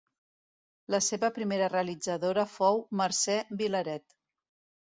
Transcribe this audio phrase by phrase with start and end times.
[0.95, 4.21] La seva primera realitzadora fou Mercè Vilaret.